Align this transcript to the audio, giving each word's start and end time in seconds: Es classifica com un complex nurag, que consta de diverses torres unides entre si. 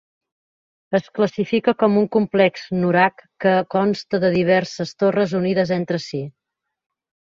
Es 0.99 1.09
classifica 1.17 1.73
com 1.83 1.99
un 2.01 2.07
complex 2.15 2.65
nurag, 2.77 3.21
que 3.45 3.53
consta 3.77 4.21
de 4.27 4.33
diverses 4.37 4.95
torres 5.03 5.37
unides 5.41 5.75
entre 5.81 6.05
si. 6.11 6.23